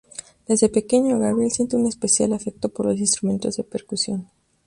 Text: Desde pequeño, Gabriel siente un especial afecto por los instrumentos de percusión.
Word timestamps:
Desde 0.47 0.67
pequeño, 0.67 1.19
Gabriel 1.19 1.51
siente 1.51 1.75
un 1.75 1.85
especial 1.85 2.33
afecto 2.33 2.69
por 2.69 2.87
los 2.87 2.97
instrumentos 2.99 3.57
de 3.57 3.63
percusión. 3.63 4.31